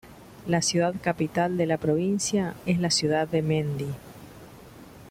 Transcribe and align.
La 0.47 0.63
ciudad 0.63 0.95
capital 0.99 1.57
de 1.57 1.67
la 1.67 1.77
provincia 1.77 2.55
es 2.65 2.79
la 2.79 2.89
ciudad 2.89 3.27
de 3.27 3.43
Mendi. 3.43 3.85